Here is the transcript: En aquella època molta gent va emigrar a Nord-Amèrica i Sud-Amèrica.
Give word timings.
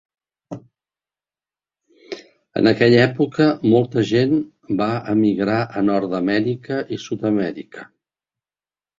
En 2.61 2.69
aquella 2.71 3.01
època 3.07 3.45
molta 3.73 4.03
gent 4.11 4.33
va 4.79 4.87
emigrar 5.13 5.59
a 5.81 5.83
Nord-Amèrica 5.91 6.79
i 6.97 6.99
Sud-Amèrica. 7.05 7.85